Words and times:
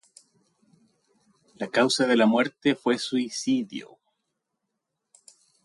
La 1.59 1.67
causa 1.67 2.07
de 2.07 2.15
la 2.17 2.25
muerte 2.25 2.73
fue 2.73 2.97
suicidio. 2.97 3.99